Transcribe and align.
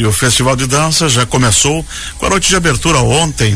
E 0.00 0.06
o 0.06 0.12
Festival 0.12 0.56
de 0.56 0.66
Dança 0.66 1.10
já 1.10 1.26
começou 1.26 1.84
com 2.16 2.24
a 2.24 2.30
noite 2.30 2.48
de 2.48 2.56
abertura 2.56 3.00
ontem, 3.00 3.54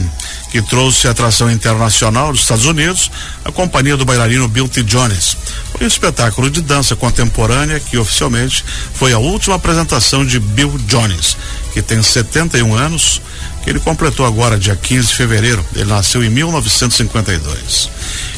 que 0.50 0.60
trouxe 0.60 1.08
atração 1.08 1.50
internacional 1.50 2.32
dos 2.32 2.42
Estados 2.42 2.66
Unidos, 2.66 3.10
a 3.42 3.50
companhia 3.50 3.96
do 3.96 4.04
bailarino 4.04 4.46
Bill 4.46 4.68
T. 4.68 4.82
Jones. 4.82 5.38
Foi 5.72 5.86
um 5.86 5.88
espetáculo 5.88 6.50
de 6.50 6.60
dança 6.60 6.94
contemporânea 6.94 7.80
que 7.80 7.96
oficialmente 7.96 8.62
foi 8.92 9.14
a 9.14 9.18
última 9.18 9.56
apresentação 9.56 10.22
de 10.22 10.38
Bill 10.38 10.78
Jones, 10.86 11.34
que 11.74 11.82
tem 11.82 12.00
71 12.00 12.72
anos, 12.72 13.20
que 13.64 13.68
ele 13.68 13.80
completou 13.80 14.24
agora 14.24 14.56
dia 14.56 14.76
15 14.76 15.08
de 15.08 15.14
fevereiro. 15.14 15.66
Ele 15.74 15.86
nasceu 15.86 16.22
em 16.22 16.30
1952. 16.30 17.90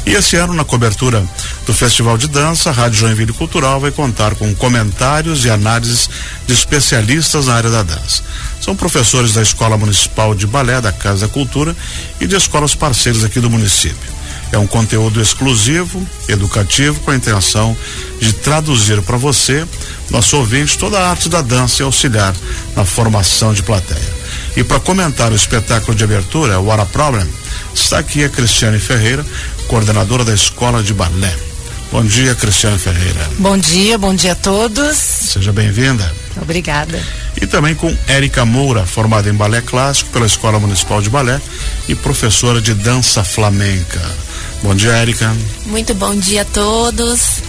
E 0.07 0.15
esse 0.15 0.37
ano, 0.37 0.55
na 0.55 0.65
cobertura 0.65 1.23
do 1.67 1.75
Festival 1.75 2.17
de 2.17 2.29
Dança, 2.29 2.71
a 2.71 2.73
Rádio 2.73 3.01
Joinville 3.01 3.35
Cultural 3.35 3.79
vai 3.79 3.91
contar 3.91 4.35
com 4.37 4.55
comentários 4.55 5.45
e 5.45 5.51
análises 5.51 6.09
de 6.47 6.55
especialistas 6.55 7.47
na 7.47 7.55
área 7.55 7.69
da 7.69 7.83
dança. 7.83 8.23
São 8.59 8.75
professores 8.75 9.35
da 9.35 9.43
Escola 9.43 9.77
Municipal 9.77 10.35
de 10.35 10.47
Balé, 10.47 10.81
da 10.81 10.91
Casa 10.91 11.27
da 11.27 11.33
Cultura 11.33 11.77
e 12.19 12.27
de 12.27 12.37
escolas 12.37 12.75
parceiras 12.75 13.23
aqui 13.23 13.39
do 13.39 13.51
município. 13.51 14.16
É 14.53 14.59
um 14.59 14.67
conteúdo 14.67 15.21
exclusivo, 15.21 16.07
educativo, 16.29 17.01
com 17.01 17.11
a 17.11 17.17
intenção 17.17 17.77
de 18.21 18.33
traduzir 18.33 19.03
para 19.03 19.17
você, 19.17 19.67
nosso 20.11 20.37
ouvinte, 20.37 20.79
toda 20.79 20.99
a 20.99 21.11
arte 21.11 21.29
da 21.29 21.43
dança 21.43 21.83
e 21.83 21.85
auxiliar 21.85 22.35
na 22.75 22.85
formação 22.85 23.53
de 23.53 23.63
plateia. 23.63 24.17
E 24.57 24.65
para 24.65 24.81
comentar 24.81 25.33
o 25.33 25.37
espetáculo 25.37 25.97
de 25.97 26.05
abertura, 26.05 26.61
What 26.61 26.83
a 26.83 26.87
Problem, 26.87 27.27
está 27.75 27.99
aqui 27.99 28.25
a 28.25 28.29
Cristiane 28.29 28.79
Ferreira, 28.79 29.27
coordenadora 29.67 30.25
da 30.25 30.33
Escola 30.33 30.83
de 30.83 30.95
Balé. 30.95 31.35
Bom 31.93 32.05
dia, 32.05 32.35
Cristiane 32.35 32.79
Ferreira. 32.79 33.31
Bom 33.39 33.57
dia, 33.57 33.97
bom 33.97 34.15
dia 34.15 34.33
a 34.33 34.37
todos. 34.37 34.97
Seja 34.97 35.53
bem-vinda. 35.53 36.13
Obrigada. 36.41 37.01
E 37.41 37.47
também 37.47 37.75
com 37.75 37.97
Érica 38.07 38.45
Moura, 38.45 38.85
formada 38.85 39.29
em 39.31 39.35
balé 39.35 39.61
clássico 39.61 40.11
pela 40.11 40.27
Escola 40.27 40.59
Municipal 40.59 41.01
de 41.01 41.09
Balé 41.09 41.41
e 41.89 41.95
professora 41.95 42.61
de 42.61 42.75
dança 42.75 43.23
flamenca. 43.23 44.01
Bom 44.67 44.75
dia, 44.75 44.91
Érica. 44.95 45.33
Muito 45.67 45.95
bom 45.95 46.13
dia 46.17 46.43
a 46.43 46.45
todos. 46.45 47.41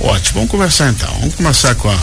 Ótimo, 0.00 0.34
vamos 0.34 0.50
conversar 0.50 0.90
então. 0.90 1.08
Vamos 1.20 1.36
começar 1.36 1.72
com 1.76 1.88
a 1.88 1.96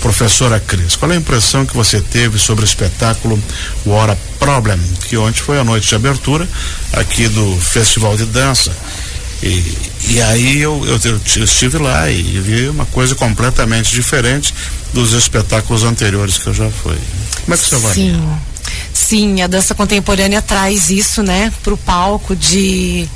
professora 0.00 0.60
Cris. 0.60 0.94
Qual 0.94 1.10
é 1.10 1.16
a 1.16 1.18
impressão 1.18 1.66
que 1.66 1.74
você 1.74 2.00
teve 2.00 2.38
sobre 2.38 2.64
o 2.64 2.64
espetáculo 2.64 3.42
What 3.84 4.16
Problem, 4.38 4.78
que 5.08 5.16
ontem 5.16 5.40
foi 5.40 5.58
a 5.58 5.64
noite 5.64 5.88
de 5.88 5.96
abertura 5.96 6.48
aqui 6.92 7.26
do 7.26 7.56
Festival 7.56 8.16
de 8.16 8.26
Dança? 8.26 8.70
E, 9.42 9.76
e 10.10 10.22
aí 10.22 10.58
eu, 10.60 10.80
eu, 10.86 11.00
eu, 11.34 11.44
estive 11.44 11.78
lá 11.78 12.08
e 12.08 12.22
vi 12.22 12.68
uma 12.68 12.86
coisa 12.86 13.16
completamente 13.16 13.92
diferente 13.92 14.54
dos 14.94 15.12
espetáculos 15.12 15.82
anteriores 15.82 16.38
que 16.38 16.46
eu 16.46 16.54
já 16.54 16.70
fui. 16.70 16.96
Como 17.44 17.52
é 17.52 17.58
que 17.58 17.64
você 17.64 17.74
avalia? 17.74 18.14
Sim, 18.14 18.38
sim, 18.92 19.42
a 19.42 19.48
dança 19.48 19.74
contemporânea 19.74 20.40
traz 20.40 20.88
isso, 20.88 21.20
né, 21.20 21.52
para 21.64 21.74
o 21.74 21.76
palco 21.76 22.36
de 22.36 23.08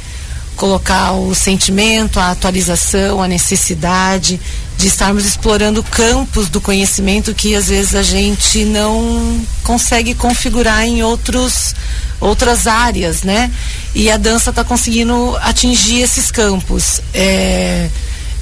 colocar 0.60 1.12
o 1.12 1.34
sentimento, 1.34 2.20
a 2.20 2.32
atualização, 2.32 3.22
a 3.22 3.26
necessidade 3.26 4.38
de 4.76 4.86
estarmos 4.88 5.24
explorando 5.24 5.82
campos 5.82 6.50
do 6.50 6.60
conhecimento 6.60 7.34
que 7.34 7.54
às 7.54 7.68
vezes 7.68 7.94
a 7.94 8.02
gente 8.02 8.66
não 8.66 9.40
consegue 9.64 10.14
configurar 10.14 10.84
em 10.84 11.02
outros 11.02 11.74
outras 12.20 12.66
áreas, 12.66 13.22
né? 13.22 13.50
E 13.94 14.10
a 14.10 14.18
dança 14.18 14.50
está 14.50 14.62
conseguindo 14.62 15.34
atingir 15.40 16.02
esses 16.02 16.30
campos, 16.30 17.00
é, 17.14 17.88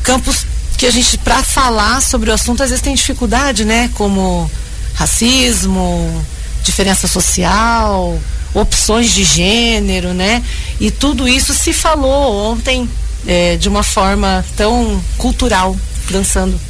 campos 0.03 0.45
que 0.77 0.87
a 0.87 0.91
gente 0.91 1.17
para 1.19 1.41
falar 1.45 2.03
sobre 2.03 2.31
o 2.31 2.35
assunto 2.35 2.65
às 2.65 2.71
vezes 2.71 2.83
tem 2.83 2.97
dificuldade, 2.97 3.65
né? 3.65 3.89
Como 3.95 4.51
racismo, 4.95 6.27
diferença 6.65 7.07
social, 7.07 8.19
opções 8.55 9.13
de 9.13 9.25
gênero, 9.25 10.13
né? 10.13 10.43
E 10.81 10.91
tudo 10.91 11.29
isso 11.29 11.53
se 11.53 11.73
falou 11.73 12.53
ontem 12.53 12.89
é, 13.27 13.57
de 13.57 13.69
uma 13.69 13.83
forma 13.83 14.45
tão 14.57 15.03
cultural, 15.17 15.77
dançando. 16.11 16.68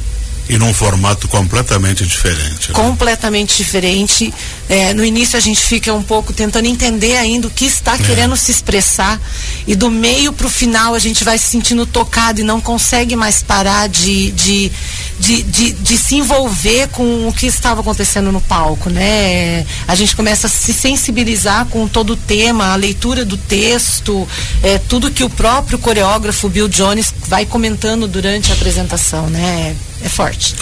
E 0.49 0.57
num 0.57 0.73
formato 0.73 1.27
completamente 1.27 2.03
diferente. 2.07 2.69
Né? 2.69 2.73
Completamente 2.73 3.55
diferente. 3.55 4.33
É, 4.67 4.95
no 4.95 5.05
início 5.05 5.37
a 5.37 5.39
gente 5.39 5.61
fica 5.61 5.93
um 5.93 6.01
pouco 6.01 6.33
tentando 6.33 6.65
entender 6.65 7.17
ainda 7.17 7.47
o 7.47 7.51
que 7.51 7.65
está 7.65 7.93
é. 7.93 7.97
querendo 7.99 8.35
se 8.35 8.49
expressar. 8.49 9.21
E 9.67 9.75
do 9.75 9.91
meio 9.91 10.33
para 10.33 10.47
o 10.47 10.49
final 10.49 10.95
a 10.95 10.99
gente 10.99 11.23
vai 11.23 11.37
se 11.37 11.49
sentindo 11.49 11.85
tocado 11.85 12.41
e 12.41 12.43
não 12.43 12.59
consegue 12.59 13.15
mais 13.15 13.43
parar 13.43 13.87
de, 13.87 14.31
de, 14.31 14.71
de, 15.19 15.43
de, 15.43 15.71
de 15.73 15.97
se 15.97 16.15
envolver 16.15 16.87
com 16.87 17.27
o 17.27 17.33
que 17.33 17.45
estava 17.45 17.81
acontecendo 17.81 18.31
no 18.31 18.41
palco. 18.41 18.89
Né? 18.89 19.63
A 19.87 19.93
gente 19.93 20.15
começa 20.15 20.47
a 20.47 20.49
se 20.49 20.73
sensibilizar 20.73 21.67
com 21.67 21.87
todo 21.87 22.13
o 22.13 22.17
tema, 22.17 22.73
a 22.73 22.75
leitura 22.75 23.23
do 23.23 23.37
texto, 23.37 24.27
é, 24.63 24.79
tudo 24.79 25.11
que 25.11 25.23
o 25.23 25.29
próprio 25.29 25.77
coreógrafo 25.77 26.49
Bill 26.49 26.67
Jones 26.67 27.13
vai 27.27 27.45
comentando 27.45 28.07
durante 28.07 28.51
a 28.51 28.55
apresentação. 28.55 29.29
Né? 29.29 29.75
É 30.01 30.09
forte. 30.09 30.55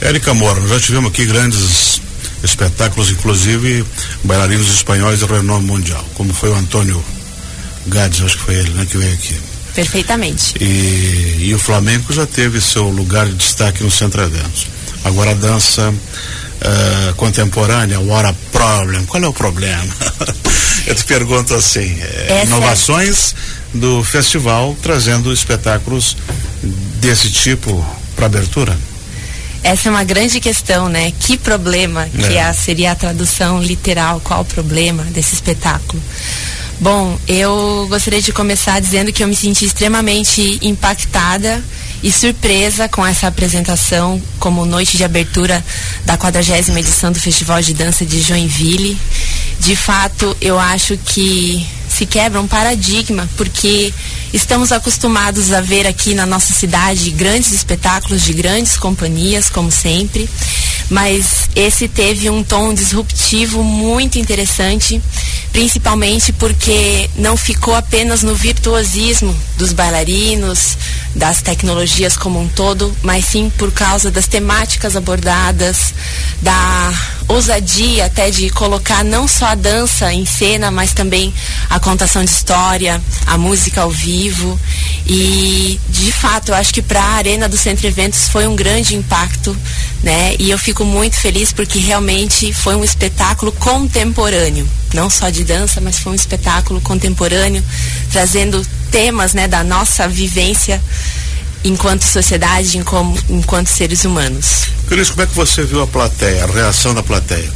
Érica 0.00 0.34
Mora, 0.34 0.60
nós 0.60 0.70
já 0.70 0.80
tivemos 0.80 1.10
aqui 1.10 1.24
grandes 1.24 2.00
espetáculos, 2.42 3.10
inclusive 3.10 3.84
bailarinos 4.22 4.68
espanhóis 4.68 5.20
de 5.20 5.24
renome 5.24 5.66
mundial, 5.66 6.04
como 6.14 6.32
foi 6.32 6.50
o 6.50 6.54
Antônio 6.54 7.02
Gades, 7.86 8.22
acho 8.22 8.36
que 8.36 8.42
foi 8.44 8.54
ele, 8.56 8.70
né, 8.70 8.86
que 8.86 8.96
veio 8.96 9.14
aqui. 9.14 9.38
Perfeitamente. 9.74 10.54
E, 10.60 11.48
e 11.48 11.54
o 11.54 11.58
Flamengo 11.58 12.12
já 12.12 12.26
teve 12.26 12.60
seu 12.60 12.88
lugar 12.88 13.26
de 13.26 13.34
destaque 13.34 13.82
no 13.82 13.90
Centro 13.90 14.22
Eventos. 14.22 14.66
Agora 15.04 15.32
a 15.32 15.34
dança 15.34 15.90
uh, 15.90 17.14
contemporânea, 17.16 17.98
What 18.00 18.26
a 18.28 18.34
Problem, 18.52 19.04
qual 19.06 19.22
é 19.22 19.26
o 19.26 19.32
problema? 19.32 19.92
Eu 20.86 20.94
te 20.94 21.04
pergunto 21.04 21.54
assim, 21.54 21.98
é, 22.00 22.44
inovações 22.44 23.34
do 23.72 24.04
festival 24.04 24.76
trazendo 24.82 25.32
espetáculos 25.32 26.16
desse 27.00 27.30
tipo 27.30 27.84
para 28.14 28.26
abertura? 28.26 28.76
Essa 29.62 29.88
é 29.88 29.90
uma 29.90 30.04
grande 30.04 30.40
questão, 30.40 30.90
né? 30.90 31.10
Que 31.18 31.38
problema 31.38 32.06
que 32.06 32.36
é. 32.36 32.52
seria 32.52 32.92
a 32.92 32.94
tradução 32.94 33.62
literal, 33.62 34.20
qual 34.22 34.42
o 34.42 34.44
problema 34.44 35.02
desse 35.04 35.34
espetáculo? 35.34 36.02
Bom, 36.80 37.18
eu 37.26 37.86
gostaria 37.88 38.20
de 38.20 38.30
começar 38.30 38.78
dizendo 38.80 39.10
que 39.10 39.22
eu 39.22 39.28
me 39.28 39.34
senti 39.34 39.64
extremamente 39.64 40.58
impactada 40.60 41.62
e 42.02 42.12
surpresa 42.12 42.88
com 42.88 43.06
essa 43.06 43.26
apresentação 43.26 44.20
como 44.38 44.66
noite 44.66 44.98
de 44.98 45.04
abertura 45.04 45.64
da 46.04 46.18
40 46.18 46.78
edição 46.78 47.10
do 47.10 47.18
Festival 47.18 47.62
de 47.62 47.72
Dança 47.72 48.04
de 48.04 48.20
Joinville. 48.20 48.98
De 49.60 49.74
fato, 49.74 50.36
eu 50.42 50.58
acho 50.58 50.98
que 50.98 51.66
se 51.94 52.06
quebra 52.06 52.40
um 52.40 52.48
paradigma, 52.48 53.28
porque 53.36 53.94
estamos 54.32 54.72
acostumados 54.72 55.52
a 55.52 55.60
ver 55.60 55.86
aqui 55.86 56.12
na 56.12 56.26
nossa 56.26 56.52
cidade 56.52 57.10
grandes 57.10 57.52
espetáculos 57.52 58.22
de 58.22 58.32
grandes 58.32 58.76
companhias, 58.76 59.48
como 59.48 59.70
sempre, 59.70 60.28
mas 60.90 61.48
esse 61.54 61.86
teve 61.86 62.28
um 62.28 62.42
tom 62.42 62.74
disruptivo 62.74 63.62
muito 63.62 64.18
interessante, 64.18 65.00
principalmente 65.52 66.32
porque 66.32 67.08
não 67.14 67.36
ficou 67.36 67.76
apenas 67.76 68.24
no 68.24 68.34
virtuosismo 68.34 69.34
dos 69.56 69.72
bailarinos, 69.72 70.76
das 71.14 71.40
tecnologias 71.40 72.16
como 72.16 72.40
um 72.40 72.48
todo, 72.48 72.94
mas 73.02 73.24
sim 73.24 73.50
por 73.56 73.70
causa 73.70 74.10
das 74.10 74.26
temáticas 74.26 74.96
abordadas, 74.96 75.94
da 76.42 76.92
ousadia 77.28 78.06
até 78.06 78.30
de 78.30 78.50
colocar 78.50 79.04
não 79.04 79.26
só 79.28 79.46
a 79.46 79.54
dança 79.54 80.12
em 80.12 80.26
cena, 80.26 80.70
mas 80.70 80.92
também 80.92 81.32
a 81.70 81.78
contação 81.78 82.24
de 82.24 82.30
história, 82.30 83.00
a 83.26 83.38
música 83.38 83.82
ao 83.82 83.90
vivo. 83.90 84.58
E 85.06 85.80
de 85.88 86.12
fato, 86.12 86.50
eu 86.50 86.54
acho 86.54 86.74
que 86.74 86.82
para 86.82 87.00
a 87.00 87.14
Arena 87.14 87.48
do 87.48 87.56
Centro 87.56 87.86
Eventos 87.86 88.28
foi 88.28 88.46
um 88.46 88.56
grande 88.56 88.96
impacto, 88.96 89.56
né? 90.02 90.34
E 90.38 90.50
eu 90.50 90.58
fico 90.58 90.84
muito 90.84 91.16
feliz 91.16 91.52
porque 91.52 91.78
realmente 91.78 92.52
foi 92.52 92.74
um 92.74 92.84
espetáculo 92.84 93.52
contemporâneo, 93.52 94.68
não 94.92 95.08
só 95.08 95.30
de 95.30 95.44
dança, 95.44 95.80
mas 95.80 95.98
foi 95.98 96.12
um 96.12 96.16
espetáculo 96.16 96.80
contemporâneo, 96.80 97.62
trazendo 98.10 98.64
temas, 98.94 99.34
né, 99.34 99.48
da 99.48 99.64
nossa 99.64 100.06
vivência 100.06 100.80
enquanto 101.64 102.04
sociedade, 102.04 102.78
enquanto 103.28 103.66
seres 103.66 104.04
humanos. 104.04 104.68
Cris, 104.86 105.10
como 105.10 105.22
é 105.22 105.26
que 105.26 105.34
você 105.34 105.64
viu 105.64 105.82
a 105.82 105.86
plateia, 105.86 106.44
a 106.44 106.46
reação 106.46 106.94
da 106.94 107.02
plateia? 107.02 107.50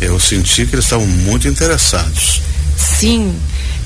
Eu 0.00 0.18
senti 0.18 0.64
que 0.64 0.74
eles 0.74 0.86
estavam 0.86 1.06
muito 1.06 1.46
interessados. 1.46 2.40
Sim. 2.74 3.38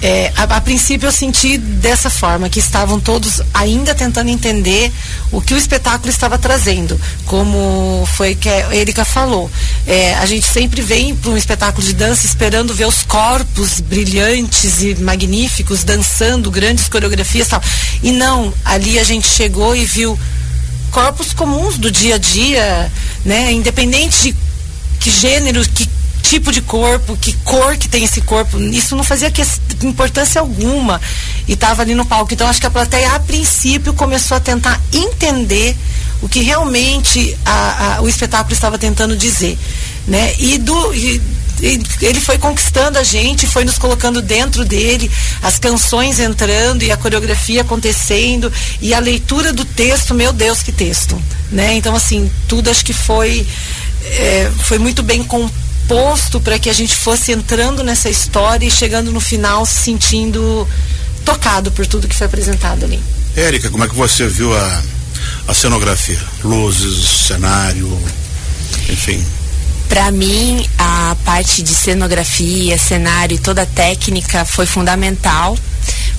É, 0.03 0.33
a, 0.37 0.43
a, 0.43 0.61
princípio 0.61 1.07
eu 1.07 1.13
senti 1.13 1.57
dessa 1.57 2.11
forma, 2.11 2.49
que 2.49 2.59
estavam 2.59 2.99
todos 2.99 3.41
ainda 3.55 3.95
tentando 3.95 4.31
entender 4.31 4.91
o 5.31 5.41
que 5.41 5.55
o 5.55 5.57
espetáculo 5.57 6.11
estava 6.11 6.37
trazendo. 6.37 7.01
Como 7.25 8.05
foi 8.17 8.35
que 8.35 8.49
a 8.49 8.75
Erika 8.75 9.05
falou. 9.05 9.49
É, 9.87 10.15
a 10.15 10.27
gente 10.27 10.45
sempre 10.45 10.83
vem 10.83 11.15
para 11.15 11.31
um 11.31 11.37
espetáculo 11.37 11.87
de 11.87 11.95
dança 11.95 12.27
esperando 12.27 12.75
ver 12.75 12.87
os 12.87 13.03
corpos 13.03 13.79
brilhantes 13.79 14.83
e 14.83 14.97
magníficos 14.97 15.85
dançando, 15.85 16.51
grandes 16.51 16.89
coreografias 16.89 17.47
e 17.47 17.51
tal. 17.51 17.63
E 18.03 18.11
não, 18.11 18.53
ali 18.65 18.99
a 18.99 19.05
gente 19.05 19.29
chegou 19.29 19.77
e 19.77 19.85
viu 19.85 20.19
corpos 20.91 21.33
comuns 21.33 21.79
do 21.79 21.93
dia 21.93 22.17
a 22.17 22.19
dia, 22.19 22.91
né? 23.25 23.53
Independente 23.53 24.33
de 24.33 24.37
que 24.99 25.11
gênero, 25.11 25.65
que 25.69 25.89
tipo 26.33 26.51
de 26.51 26.63
corpo, 26.63 27.15
que 27.21 27.35
cor 27.45 27.77
que 27.77 27.89
tem 27.89 28.05
esse 28.05 28.23
corpo. 28.23 28.59
Isso 28.59 28.97
não 28.97 29.05
fazia 29.05 29.31
que, 29.31 29.43
importância 29.83 30.41
alguma. 30.41 30.99
E 31.47 31.53
estava 31.53 31.83
ali 31.83 31.95
no 31.95 32.07
palco. 32.07 32.33
Então 32.33 32.47
acho 32.47 32.59
que 32.61 32.67
a 32.67 32.71
plateia, 32.71 33.13
a 33.13 33.21
princípio, 33.21 33.93
começou 33.93 34.39
a 34.39 34.41
tentar 34.41 34.81
entender 34.93 35.77
o 36.23 36.29
que 36.29 36.41
realmente 36.41 37.37
a, 37.45 37.97
a, 37.97 38.03
o 38.03 38.09
espetáculo 38.09 38.55
estava 38.55 38.79
tentando 38.79 39.15
dizer. 39.15 39.59
Né? 40.07 40.35
E 40.39 40.57
do. 40.57 40.95
E, 40.95 41.21
ele 42.01 42.19
foi 42.19 42.39
conquistando 42.39 42.99
a 42.99 43.05
gente, 43.05 43.47
foi 43.47 43.65
nos 43.65 43.79
colocando 43.79 44.21
dentro 44.21 44.65
dele, 44.65 45.09
as 45.43 45.61
canções 45.61 46.19
entrando 46.19 46.83
e 46.83 46.91
a 46.91 46.97
coreografia 46.97 47.61
acontecendo 47.61 48.53
e 48.81 48.93
a 48.93 48.99
leitura 48.99 49.53
do 49.53 49.65
texto, 49.65 50.13
meu 50.13 50.33
Deus, 50.33 50.61
que 50.61 50.73
texto, 50.73 51.17
né? 51.53 51.75
Então 51.75 51.95
assim, 51.95 52.29
tudo 52.49 52.69
acho 52.69 52.85
que 52.85 52.93
foi 52.93 53.47
é, 54.05 54.51
foi 54.65 54.79
muito 54.79 55.05
bem 55.05 55.23
composto 55.23 55.62
para 56.43 56.59
que 56.59 56.71
a 56.71 56.73
gente 56.73 56.95
fosse 56.95 57.33
entrando 57.33 57.85
nessa 57.85 58.09
história 58.09 58.67
e 58.67 58.71
chegando 58.71 59.13
no 59.13 59.21
final 59.21 59.65
se 59.67 59.79
sentindo 59.79 60.67
tocado 61.25 61.71
por 61.71 61.87
tudo 61.87 62.09
que 62.09 62.15
foi 62.15 62.27
apresentado 62.27 62.85
ali. 62.85 63.01
Érica, 63.37 63.71
como 63.71 63.85
é 63.85 63.89
que 63.89 63.95
você 63.95 64.27
viu 64.27 64.55
a, 64.57 64.83
a 65.49 65.55
cenografia? 65.55 66.19
Luzes, 66.43 67.27
cenário, 67.27 67.99
enfim. 68.89 69.25
Para 69.89 70.11
mim, 70.11 70.67
a 70.79 71.17
parte 71.25 71.63
de 71.63 71.75
cenografia, 71.75 72.79
cenário 72.79 73.35
e 73.35 73.39
toda 73.39 73.63
a 73.63 73.67
técnica 73.67 74.45
foi 74.45 74.65
fundamental, 74.65 75.57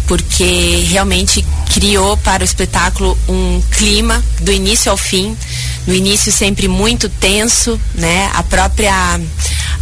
porque 0.06 0.86
realmente 0.88 1.44
criou 1.74 2.16
para 2.18 2.42
o 2.42 2.46
espetáculo 2.46 3.18
um 3.28 3.62
clima 3.72 4.24
do 4.42 4.52
início 4.52 4.92
ao 4.92 4.98
fim. 4.98 5.36
No 5.86 5.94
início 5.94 6.32
sempre 6.32 6.68
muito 6.68 7.10
tenso, 7.10 7.80
né? 7.96 8.32
A 8.34 8.44
própria 8.44 9.20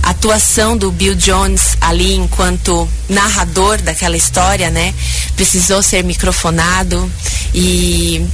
atuação 0.04 0.76
do 0.76 0.92
Bill 0.92 1.16
Jones 1.16 1.78
ali 1.80 2.16
enquanto 2.16 2.88
narrador 3.08 3.82
daquela 3.82 4.18
história, 4.18 4.70
né? 4.70 4.94
Precisou 5.36 5.84
ser 5.84 6.04
microfonado 6.04 7.12
e 7.54 8.26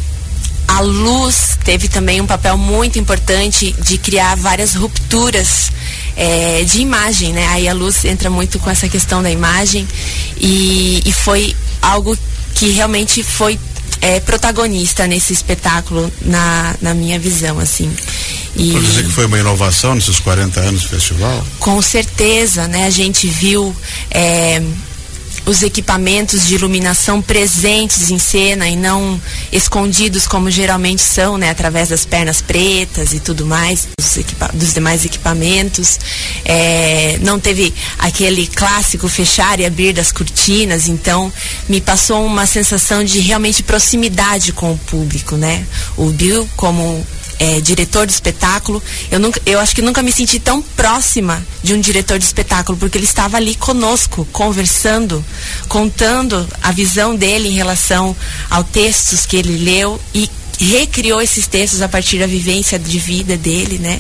a 0.68 0.82
luz 0.82 1.58
teve 1.64 1.88
também 1.88 2.20
um 2.22 2.28
papel 2.28 2.58
muito 2.58 3.00
importante 3.00 3.74
de 3.80 3.98
criar 3.98 4.36
várias 4.36 4.74
rupturas 4.74 5.72
é, 6.16 6.64
de 6.64 6.82
imagem, 6.82 7.34
né? 7.34 7.48
Aí 7.48 7.68
a 7.68 7.74
luz 7.74 8.04
entra 8.06 8.30
muito 8.30 8.60
com 8.60 8.70
essa 8.70 8.90
questão 8.90 9.24
da 9.24 9.32
imagem 9.32 9.88
e, 10.40 11.02
e 11.06 11.12
foi 11.12 11.56
algo 11.82 12.18
que 12.54 12.70
realmente 12.72 13.24
foi 13.24 13.58
é, 14.08 14.22
protagonista 14.22 15.06
nesse 15.06 15.34
espetáculo 15.34 16.10
na, 16.22 16.76
na 16.82 16.94
minha 16.94 17.20
visão, 17.20 17.60
assim. 17.60 17.92
E, 18.56 18.72
Pode 18.72 18.86
dizer 18.86 19.04
que 19.04 19.12
foi 19.12 19.26
uma 19.26 19.38
inovação 19.38 19.96
nesses 19.96 20.18
40 20.20 20.62
anos 20.62 20.84
do 20.84 20.88
festival? 20.88 21.46
Com 21.60 21.82
certeza, 21.82 22.68
né? 22.70 22.86
A 22.86 22.90
gente 22.90 23.28
viu 23.28 23.76
é, 24.10 24.62
os 25.48 25.64
equipamentos 25.64 26.46
de 26.46 26.56
iluminação 26.56 27.22
presentes 27.22 28.12
em 28.12 28.20
cena 28.20 28.68
e 28.68 28.76
não 28.76 29.20
escondidos 29.52 30.28
como 30.28 30.52
geralmente 30.52 31.02
são, 31.02 31.38
né, 31.38 31.50
através 31.50 31.90
das 31.90 32.06
pernas 32.06 32.42
pretas 32.42 33.14
e 33.14 33.20
tudo 33.20 33.46
mais, 33.46 33.88
dos, 33.98 34.20
dos 34.54 34.74
demais 34.74 35.06
equipamentos. 35.06 36.00
É, 36.44 37.18
não 37.22 37.40
teve 37.40 37.74
aquele 37.98 38.46
clássico 38.46 39.08
fechar 39.08 39.60
e 39.60 39.66
abrir 39.66 39.94
das 39.94 40.12
cortinas, 40.12 40.90
então 40.90 41.32
me 41.70 41.80
passou 41.80 42.26
uma 42.26 42.46
sensação 42.46 43.04
de 43.04 43.20
realmente 43.20 43.64
proximidade 43.64 44.52
com 44.52 44.74
o 44.74 44.78
público, 44.78 45.38
né? 45.38 45.66
O 45.96 46.10
Bill 46.10 46.48
como 46.58 47.06
é, 47.40 47.62
diretor 47.62 48.06
de 48.06 48.14
espetáculo, 48.14 48.82
eu, 49.12 49.20
nunca, 49.20 49.42
eu 49.46 49.60
acho 49.60 49.76
que 49.76 49.82
nunca 49.82 50.02
me 50.02 50.12
senti 50.12 50.40
tão 50.40 50.62
próxima 50.62 51.46
de 51.64 51.74
um 51.74 51.80
diretor 51.80 52.18
de 52.18 52.26
espetáculo, 52.26 52.78
porque 52.78 52.98
ele 52.98 53.06
estava 53.06 53.38
ali 53.38 53.56
conosco, 53.56 54.28
conversando, 54.32 55.24
contando 55.68 56.48
a 56.62 56.72
visão 56.72 57.16
dele 57.16 57.50
em 57.50 57.54
relação 57.54 58.16
aos 58.50 58.68
textos 58.70 59.26
que 59.26 59.38
ele 59.38 59.58
leu 59.58 60.00
e 60.14 60.30
recriou 60.60 61.22
esses 61.22 61.46
textos 61.46 61.82
a 61.82 61.88
partir 61.88 62.18
da 62.18 62.26
vivência 62.26 62.80
de 62.80 62.98
vida 62.98 63.38
dele, 63.38 63.78
né? 63.78 64.00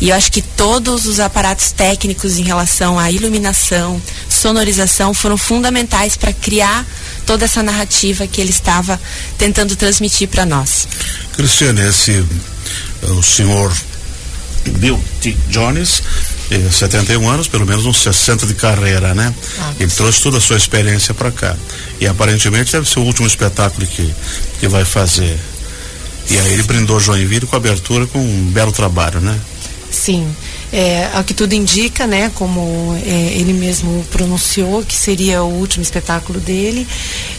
E 0.00 0.10
eu 0.10 0.16
acho 0.16 0.30
que 0.30 0.40
todos 0.40 1.06
os 1.06 1.18
aparatos 1.18 1.72
técnicos 1.72 2.38
em 2.38 2.44
relação 2.44 2.98
à 2.98 3.10
iluminação, 3.10 4.00
sonorização 4.28 5.12
foram 5.12 5.36
fundamentais 5.36 6.16
para 6.16 6.32
criar 6.32 6.86
toda 7.26 7.44
essa 7.44 7.62
narrativa 7.62 8.26
que 8.26 8.40
ele 8.40 8.50
estava 8.50 9.00
tentando 9.36 9.74
transmitir 9.74 10.28
para 10.28 10.46
nós. 10.46 10.86
Cristiane, 11.34 11.80
esse 11.88 12.24
o 13.10 13.22
senhor 13.22 13.72
Bill 14.78 15.00
T. 15.20 15.36
Jones, 15.48 16.02
71 16.70 17.28
anos, 17.28 17.48
pelo 17.48 17.66
menos 17.66 17.86
uns 17.86 18.02
60 18.02 18.46
de 18.46 18.54
carreira, 18.54 19.14
né? 19.14 19.32
Ah, 19.58 19.72
ele 19.78 19.90
trouxe 19.90 20.20
toda 20.22 20.38
a 20.38 20.40
sua 20.40 20.56
experiência 20.56 21.14
para 21.14 21.30
cá. 21.30 21.56
E 22.00 22.06
aparentemente 22.06 22.72
deve 22.72 22.88
ser 22.88 22.98
o 22.98 23.02
último 23.02 23.26
espetáculo 23.26 23.86
que, 23.86 24.14
que 24.60 24.68
vai 24.68 24.84
fazer. 24.84 25.38
E 26.28 26.38
aí 26.38 26.52
ele 26.52 26.62
brindou 26.64 26.98
Joinville 26.98 27.46
com 27.46 27.54
a 27.56 27.58
abertura 27.58 28.06
com 28.06 28.18
um 28.18 28.50
belo 28.50 28.72
trabalho, 28.72 29.20
né? 29.20 29.38
Sim. 29.90 30.28
É, 30.72 31.08
ao 31.14 31.22
que 31.22 31.32
tudo 31.32 31.54
indica, 31.54 32.06
né, 32.06 32.30
como 32.34 33.00
é, 33.06 33.32
ele 33.34 33.52
mesmo 33.52 34.04
pronunciou 34.10 34.84
que 34.84 34.94
seria 34.94 35.42
o 35.42 35.52
último 35.60 35.82
espetáculo 35.82 36.40
dele, 36.40 36.86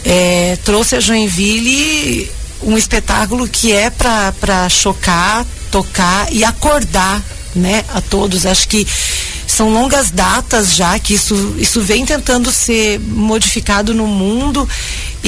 é, 0.05 0.57
trouxe 0.63 0.95
a 0.95 0.99
Joinville 0.99 2.31
um 2.63 2.77
espetáculo 2.77 3.48
que 3.48 3.71
é 3.71 3.89
para 3.89 4.69
chocar, 4.69 5.45
tocar 5.71 6.31
e 6.31 6.44
acordar, 6.44 7.24
né, 7.56 7.83
a 7.94 8.01
todos. 8.01 8.45
Acho 8.45 8.68
que 8.68 8.86
são 9.48 9.71
longas 9.71 10.12
datas 10.12 10.75
já 10.75 11.00
que 11.00 11.13
isso, 11.13 11.56
isso 11.57 11.81
vem 11.81 12.06
tentando 12.06 12.51
ser 12.51 13.00
modificado 13.00 13.94
no 13.94 14.06
mundo 14.06 14.68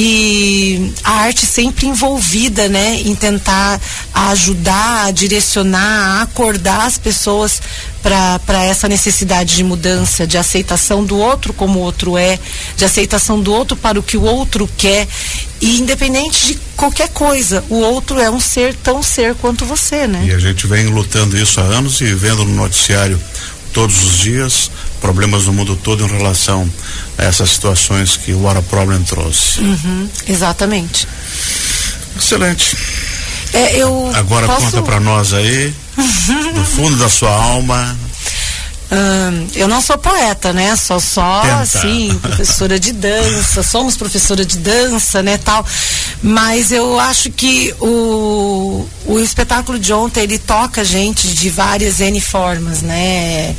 e 0.01 0.94
a 1.04 1.12
arte 1.24 1.46
sempre 1.46 1.86
envolvida, 1.86 2.69
né, 2.69 3.01
em 3.04 3.13
tentar 3.13 3.81
ajudar, 4.13 5.07
a 5.07 5.12
direcionar, 5.12 6.19
a 6.19 6.22
acordar 6.22 6.86
as 6.86 6.98
pessoas 6.98 7.62
para 8.01 8.63
essa 8.63 8.88
necessidade 8.88 9.57
de 9.57 9.63
mudança, 9.63 10.25
de 10.25 10.38
aceitação 10.38 11.04
do 11.04 11.18
outro 11.18 11.51
como 11.51 11.80
o 11.80 11.81
outro 11.81 12.18
é, 12.18 12.40
de 12.78 12.86
aceitação 12.86 13.42
do 13.42 13.51
outro 13.51 13.75
para 13.75 14.00
o 14.00 14.04
que 14.04 14.16
o 14.16 14.22
outro 14.22 14.69
quer. 14.78 15.06
E 15.60 15.81
independente 15.81 16.48
de 16.48 16.60
qualquer 16.78 17.10
coisa, 17.10 17.62
o 17.69 17.75
outro 17.75 18.22
é 18.22 18.31
um 18.31 18.40
ser 18.40 18.74
tão 18.75 19.04
ser 19.04 19.36
quanto 19.36 19.66
você, 19.66 20.07
né? 20.07 20.24
E 20.25 20.31
a 20.31 20.40
gente 20.40 20.66
vem 20.66 20.88
lutando 20.88 21.38
isso 21.38 21.60
há 21.60 21.63
anos 21.63 22.00
e 22.00 22.13
vendo 22.13 22.46
no 22.46 22.56
noticiário 22.56 23.19
todos 23.74 24.04
os 24.04 24.18
dias 24.18 24.71
problemas 25.00 25.45
no 25.45 25.54
mundo 25.54 25.75
todo 25.75 26.03
em 26.03 26.08
relação 26.08 26.70
a 27.17 27.24
essas 27.24 27.51
situações 27.51 28.17
que 28.17 28.34
o 28.34 28.44
Water 28.44 28.63
Problem 28.63 29.01
trouxe. 29.03 29.62
Uhum, 29.62 30.10
exatamente. 30.27 31.08
Excelente. 32.17 32.75
É, 33.53 33.77
eu 33.77 34.12
Agora 34.13 34.46
posso... 34.48 34.65
conta 34.65 34.82
para 34.84 35.00
nós 35.00 35.34
aí, 35.34 35.74
do 36.53 36.65
fundo 36.65 36.98
da 36.98 37.10
sua 37.10 37.32
alma, 37.32 37.98
Hum, 38.91 39.48
eu 39.53 39.67
não 39.67 39.81
sou 39.81 39.98
poeta, 40.00 40.51
né? 40.51 40.75
Sou 40.75 41.00
só, 41.00 41.41
Tenta. 41.41 41.60
assim, 41.60 42.17
professora 42.19 42.79
de 42.79 42.91
dança, 42.91 43.62
somos 43.62 43.96
professora 43.96 44.43
de 44.43 44.58
dança, 44.58 45.22
né, 45.22 45.38
tal. 45.38 45.63
Mas 46.24 46.72
eu 46.72 47.00
acho 47.00 47.29
que 47.29 47.74
o, 47.79 48.88
o 49.05 49.19
espetáculo 49.19 49.77
de 49.77 49.93
ontem, 49.93 50.22
ele 50.22 50.39
toca 50.39 50.81
a 50.81 50.84
gente 50.84 51.27
de 51.27 51.50
várias 51.51 52.00
N 52.00 52.19
formas, 52.19 52.81
né? 52.81 53.55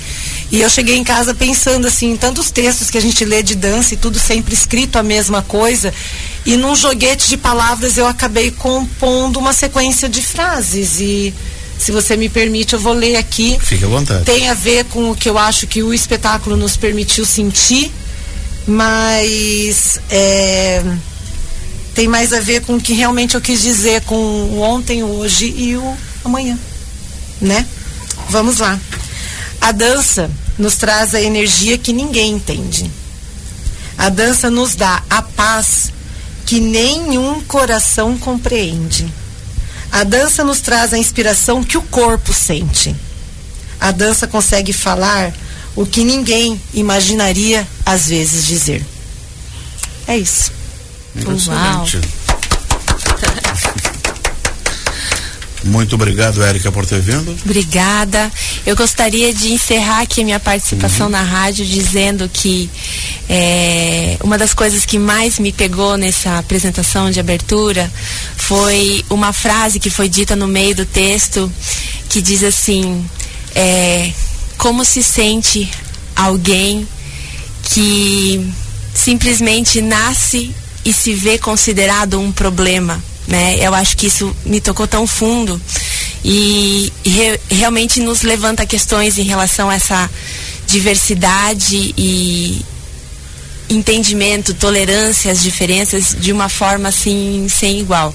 E 0.50 0.60
eu 0.60 0.68
cheguei 0.68 0.96
em 0.96 1.04
casa 1.04 1.32
pensando 1.32 1.86
assim, 1.86 2.16
tantos 2.16 2.50
textos 2.50 2.90
que 2.90 2.98
a 2.98 3.00
gente 3.00 3.24
lê 3.24 3.40
de 3.40 3.54
dança 3.54 3.94
e 3.94 3.96
tudo 3.96 4.18
sempre 4.18 4.52
escrito 4.52 4.96
a 4.98 5.02
mesma 5.02 5.42
coisa, 5.42 5.94
e 6.44 6.56
num 6.56 6.74
joguete 6.74 7.28
de 7.28 7.36
palavras 7.36 7.96
eu 7.96 8.06
acabei 8.06 8.50
compondo 8.50 9.38
uma 9.38 9.52
sequência 9.52 10.08
de 10.08 10.20
frases 10.20 10.98
e 10.98 11.32
se 11.80 11.90
você 11.90 12.14
me 12.14 12.28
permite, 12.28 12.74
eu 12.74 12.78
vou 12.78 12.92
ler 12.92 13.16
aqui. 13.16 13.58
Fique 13.58 13.86
à 13.86 13.88
vontade. 13.88 14.24
Tem 14.24 14.50
a 14.50 14.54
ver 14.54 14.84
com 14.84 15.10
o 15.10 15.16
que 15.16 15.30
eu 15.30 15.38
acho 15.38 15.66
que 15.66 15.82
o 15.82 15.94
espetáculo 15.94 16.54
nos 16.54 16.76
permitiu 16.76 17.24
sentir, 17.24 17.90
mas 18.66 19.98
é, 20.10 20.84
tem 21.94 22.06
mais 22.06 22.34
a 22.34 22.40
ver 22.40 22.60
com 22.60 22.76
o 22.76 22.80
que 22.80 22.92
realmente 22.92 23.34
eu 23.34 23.40
quis 23.40 23.62
dizer 23.62 24.02
com 24.02 24.14
o 24.14 24.60
ontem, 24.60 25.02
hoje 25.02 25.54
e 25.56 25.74
o 25.74 25.96
amanhã, 26.22 26.58
né? 27.40 27.66
Vamos 28.28 28.58
lá. 28.58 28.78
A 29.58 29.72
dança 29.72 30.30
nos 30.58 30.74
traz 30.74 31.14
a 31.14 31.20
energia 31.22 31.78
que 31.78 31.94
ninguém 31.94 32.32
entende. 32.32 32.90
A 33.96 34.10
dança 34.10 34.50
nos 34.50 34.74
dá 34.74 35.02
a 35.08 35.22
paz 35.22 35.90
que 36.44 36.60
nenhum 36.60 37.40
coração 37.40 38.18
compreende. 38.18 39.10
A 39.92 40.04
dança 40.04 40.44
nos 40.44 40.60
traz 40.60 40.92
a 40.92 40.98
inspiração 40.98 41.64
que 41.64 41.76
o 41.76 41.82
corpo 41.82 42.32
sente. 42.32 42.94
A 43.80 43.90
dança 43.90 44.26
consegue 44.26 44.72
falar 44.72 45.32
o 45.74 45.86
que 45.86 46.04
ninguém 46.04 46.60
imaginaria 46.74 47.66
às 47.84 48.08
vezes 48.08 48.46
dizer. 48.46 48.84
É 50.06 50.16
isso. 50.16 50.52
Uau. 51.50 51.86
Muito 55.62 55.94
obrigado, 55.94 56.42
Érica, 56.42 56.72
por 56.72 56.86
ter 56.86 57.00
vindo. 57.00 57.36
Obrigada. 57.44 58.30
Eu 58.64 58.74
gostaria 58.74 59.32
de 59.32 59.52
encerrar 59.52 60.00
aqui 60.00 60.22
a 60.22 60.24
minha 60.24 60.40
participação 60.40 61.06
uhum. 61.06 61.12
na 61.12 61.22
rádio 61.22 61.64
dizendo 61.66 62.28
que 62.32 62.70
é, 63.28 64.16
uma 64.22 64.38
das 64.38 64.54
coisas 64.54 64.86
que 64.86 64.98
mais 64.98 65.38
me 65.38 65.52
pegou 65.52 65.96
nessa 65.96 66.38
apresentação 66.38 67.10
de 67.10 67.20
abertura 67.20 67.90
foi 68.36 69.04
uma 69.10 69.32
frase 69.32 69.78
que 69.78 69.90
foi 69.90 70.08
dita 70.08 70.34
no 70.34 70.48
meio 70.48 70.74
do 70.74 70.86
texto 70.86 71.52
que 72.08 72.22
diz 72.22 72.42
assim: 72.42 73.04
é, 73.54 74.10
como 74.56 74.84
se 74.84 75.02
sente 75.02 75.70
alguém 76.16 76.88
que 77.62 78.50
simplesmente 78.94 79.80
nasce 79.80 80.54
e 80.84 80.92
se 80.92 81.14
vê 81.14 81.38
considerado 81.38 82.18
um 82.18 82.32
problema 82.32 83.02
né? 83.30 83.56
Eu 83.60 83.72
acho 83.74 83.96
que 83.96 84.08
isso 84.08 84.36
me 84.44 84.60
tocou 84.60 84.86
tão 84.86 85.06
fundo 85.06 85.58
e, 86.24 86.92
re, 87.04 87.40
realmente 87.48 88.00
nos 88.00 88.22
levanta 88.22 88.66
questões 88.66 89.16
em 89.16 89.22
relação 89.22 89.70
a 89.70 89.74
essa 89.74 90.10
diversidade 90.66 91.94
e 91.96 92.60
entendimento, 93.70 94.52
tolerância 94.52 95.30
às 95.30 95.42
diferenças 95.42 96.16
de 96.18 96.32
uma 96.32 96.48
forma 96.48 96.88
assim 96.88 97.46
sem 97.48 97.80
igual. 97.80 98.14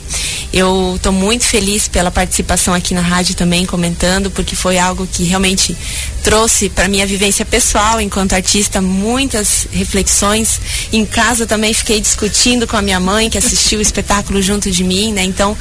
Eu 0.54 0.94
estou 0.96 1.12
muito 1.12 1.44
feliz 1.44 1.88
pela 1.88 2.12
participação 2.12 2.74
aqui 2.74 2.94
na 2.94 3.02
rádio 3.02 3.36
também, 3.36 3.66
comentando, 3.66 4.32
porque 4.32 4.56
foi 4.56 4.78
algo 4.78 5.06
que 5.06 5.24
realmente 5.24 5.76
trouxe 6.24 6.70
para 6.70 6.88
minha 6.88 7.06
vivência 7.06 7.46
pessoal 7.46 8.00
enquanto 8.00 8.34
artista 8.34 8.82
muitas 8.82 9.68
reflexões. 9.72 10.60
Em 10.94 11.06
casa 11.06 11.46
também 11.46 11.74
fiquei 11.74 12.00
discutindo 12.00 12.68
com 12.68 12.78
a 12.78 12.82
minha 12.82 13.00
mãe, 13.00 13.30
que 13.30 13.38
assistiu 13.38 13.80
o 13.80 13.82
espetáculo 13.82 14.42
junto 14.42 14.72
de 14.72 14.84
mim, 14.84 15.12
né? 15.12 15.24
Então, 15.24 15.58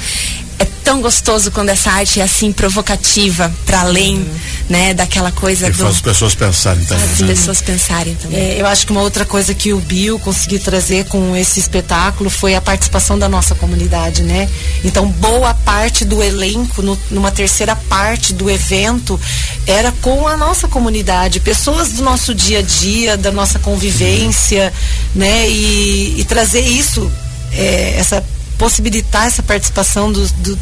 tão 0.85 1.01
gostoso 1.01 1.51
quando 1.51 1.71
essa 1.71 1.91
arte 1.91 2.21
é 2.21 2.23
assim 2.23 2.53
provocativa 2.53 3.53
para 3.65 3.81
além 3.81 4.19
uhum. 4.19 4.35
né 4.69 4.93
daquela 4.93 5.33
coisa 5.33 5.67
e 5.67 5.71
do... 5.71 5.79
faz 5.79 5.95
as 5.97 6.01
pessoas 6.01 6.35
pensarem 6.35 6.85
também 6.85 7.05
as 7.05 7.21
né? 7.21 7.27
pessoas 7.27 7.61
pensarem 7.63 8.15
também 8.17 8.39
é, 8.39 8.61
eu 8.61 8.67
acho 8.67 8.87
que 8.87 8.93
uma 8.93 9.01
outra 9.01 9.25
coisa 9.25 9.55
que 9.55 9.73
o 9.73 9.81
Bill 9.81 10.19
conseguiu 10.19 10.61
trazer 10.61 11.07
com 11.07 11.35
esse 11.35 11.59
espetáculo 11.59 12.29
foi 12.29 12.55
a 12.55 12.61
participação 12.61 13.19
da 13.19 13.29
nossa 13.29 13.55
comunidade 13.55 14.23
né 14.23 14.49
então 14.85 15.09
boa 15.09 15.55
parte 15.55 16.05
do 16.05 16.23
elenco 16.23 16.83
no, 16.83 16.99
numa 17.11 17.31
terceira 17.31 17.75
parte 17.75 18.35
do 18.35 18.51
evento 18.51 19.19
era 19.67 19.91
com 20.03 20.29
a 20.29 20.37
nossa 20.37 20.69
comunidade 20.69 21.41
pessoas 21.41 21.93
do 21.93 22.03
nosso 22.03 22.35
dia 22.35 22.59
a 22.59 22.63
dia 22.63 23.17
da 23.17 23.33
nossa 23.33 23.59
convivência 23.59 24.71
uhum. 25.15 25.21
né 25.21 25.49
e, 25.49 26.21
e 26.21 26.25
trazer 26.25 26.61
isso 26.61 27.11
é, 27.53 27.95
essa 27.97 28.23
possibilitar 28.65 29.27
essa 29.27 29.43
participação 29.43 30.11
do, 30.11 30.27
do, 30.27 30.59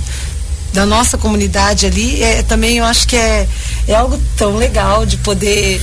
da 0.73 0.85
nossa 0.85 1.16
comunidade 1.16 1.87
ali, 1.87 2.21
é, 2.21 2.42
também 2.42 2.78
eu 2.78 2.85
acho 2.85 3.06
que 3.06 3.14
é, 3.14 3.47
é 3.87 3.94
algo 3.94 4.21
tão 4.37 4.56
legal 4.56 5.06
de 5.06 5.18
poder 5.18 5.80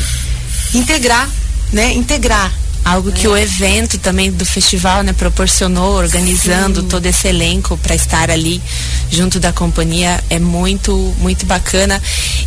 integrar, 0.73 1.29
né? 1.71 1.93
Integrar 1.93 2.51
algo 2.83 3.11
que 3.11 3.27
o 3.27 3.37
evento 3.37 3.97
também 3.97 4.31
do 4.31 4.45
festival 4.45 5.03
né, 5.03 5.13
proporcionou, 5.13 5.95
organizando 5.95 6.81
Sim. 6.81 6.87
todo 6.87 7.05
esse 7.05 7.27
elenco 7.27 7.77
para 7.77 7.95
estar 7.95 8.31
ali 8.31 8.61
junto 9.11 9.39
da 9.39 9.51
companhia 9.51 10.23
é 10.29 10.39
muito, 10.39 10.93
muito 11.19 11.45
bacana. 11.45 12.01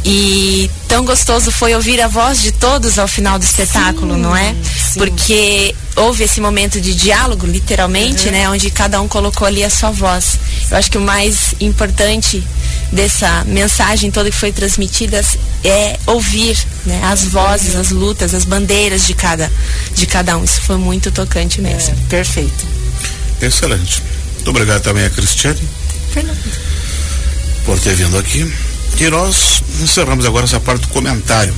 E 0.04 0.70
tão 0.88 1.04
gostoso 1.04 1.50
foi 1.50 1.74
ouvir 1.74 2.00
a 2.00 2.08
voz 2.08 2.42
de 2.42 2.52
todos 2.52 2.98
ao 2.98 3.06
final 3.06 3.38
do 3.38 3.44
espetáculo, 3.44 4.14
Sim. 4.14 4.20
não 4.20 4.36
é? 4.36 4.54
Sim. 4.54 4.98
Porque 4.98 5.74
houve 5.96 6.24
esse 6.24 6.40
momento 6.40 6.80
de 6.80 6.94
diálogo, 6.94 7.46
literalmente, 7.46 8.26
uhum. 8.26 8.32
né? 8.32 8.50
Onde 8.50 8.70
cada 8.70 9.00
um 9.00 9.08
colocou 9.08 9.46
ali 9.46 9.62
a 9.62 9.70
sua 9.70 9.90
voz. 9.90 10.38
Eu 10.70 10.76
acho 10.76 10.90
que 10.90 10.98
o 10.98 11.00
mais 11.00 11.54
importante 11.60 12.42
dessa 12.92 13.44
mensagem 13.44 14.10
toda 14.10 14.30
que 14.30 14.36
foi 14.36 14.52
transmitida 14.52 15.24
é 15.64 15.98
ouvir 16.06 16.56
né, 16.84 17.00
as 17.04 17.24
vozes, 17.24 17.74
as 17.74 17.90
lutas, 17.90 18.34
as 18.34 18.44
bandeiras 18.44 19.06
de 19.06 19.14
cada, 19.14 19.50
de 19.94 20.06
cada 20.06 20.36
um. 20.36 20.44
Isso 20.44 20.60
foi 20.62 20.76
muito 20.76 21.10
tocante 21.10 21.60
mesmo. 21.60 21.94
É, 21.94 22.08
perfeito. 22.08 22.66
Excelente. 23.40 24.02
Muito 24.34 24.50
obrigado 24.50 24.82
também 24.82 25.04
a 25.04 25.10
Cristiane 25.10 25.60
Fernando. 26.12 26.38
por 27.64 27.78
ter 27.80 27.94
vindo 27.94 28.16
aqui. 28.18 28.52
E 29.00 29.08
nós 29.08 29.62
encerramos 29.80 30.26
agora 30.26 30.44
essa 30.44 30.60
parte 30.60 30.82
do 30.82 30.88
comentário 30.88 31.54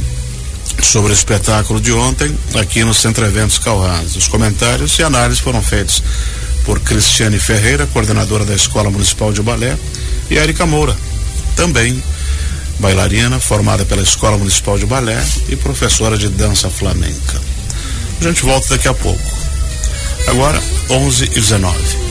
sobre 0.83 1.13
o 1.13 1.15
espetáculo 1.15 1.81
de 1.81 1.93
ontem 1.93 2.37
aqui 2.55 2.85
no 2.85 2.95
Centro 2.95 3.27
Eventos 3.27 3.59
Calraz. 3.59 4.15
Os 4.17 4.29
comentários 4.29 4.99
e 4.99 5.03
análises 5.03 5.41
foram 5.41 5.63
feitos 5.63 6.03
por 6.65 6.81
Cristiane 6.81 7.39
Ferreira, 7.39 7.87
coordenadora 7.87 8.45
da 8.45 8.55
Escola 8.55 8.91
Municipal 8.91 9.33
de 9.33 9.43
Balé, 9.43 9.77
e 10.31 10.37
Erika 10.37 10.65
Moura, 10.65 10.97
também 11.57 12.03
bailarina, 12.79 13.41
formada 13.41 13.85
pela 13.85 14.03
Escola 14.03 14.37
Municipal 14.37 14.79
de 14.79 14.87
Balé 14.87 15.23
e 15.49 15.57
professora 15.57 16.19
de 16.19 16.29
dança 16.29 16.69
flamenca. 16.69 17.41
A 18.21 18.25
gente 18.25 18.43
volta 18.43 18.71
daqui 18.71 18.89
a 18.89 18.95
pouco. 18.95 19.23
Agora, 20.27 20.61
11 20.91 21.25
e 21.25 21.29
19. 21.41 22.04